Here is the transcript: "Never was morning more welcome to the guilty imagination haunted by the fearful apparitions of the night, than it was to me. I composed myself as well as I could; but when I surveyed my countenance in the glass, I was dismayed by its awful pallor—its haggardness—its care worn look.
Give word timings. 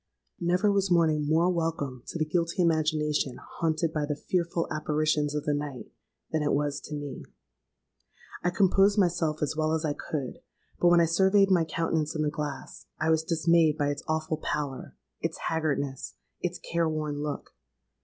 "Never 0.39 0.71
was 0.71 0.89
morning 0.89 1.27
more 1.27 1.47
welcome 1.47 2.01
to 2.07 2.17
the 2.17 2.25
guilty 2.25 2.63
imagination 2.63 3.37
haunted 3.59 3.93
by 3.93 4.07
the 4.07 4.15
fearful 4.15 4.67
apparitions 4.71 5.35
of 5.35 5.43
the 5.43 5.53
night, 5.53 5.91
than 6.31 6.41
it 6.41 6.53
was 6.53 6.79
to 6.85 6.95
me. 6.95 7.23
I 8.43 8.49
composed 8.49 8.97
myself 8.97 9.43
as 9.43 9.55
well 9.55 9.73
as 9.73 9.85
I 9.85 9.93
could; 9.93 10.39
but 10.79 10.87
when 10.87 11.01
I 11.01 11.05
surveyed 11.05 11.51
my 11.51 11.65
countenance 11.65 12.15
in 12.15 12.23
the 12.23 12.31
glass, 12.31 12.87
I 12.99 13.11
was 13.11 13.23
dismayed 13.23 13.77
by 13.77 13.89
its 13.89 14.01
awful 14.07 14.37
pallor—its 14.37 15.37
haggardness—its 15.49 16.59
care 16.71 16.89
worn 16.89 17.21
look. 17.21 17.53